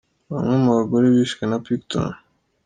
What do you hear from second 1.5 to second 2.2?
Pickton.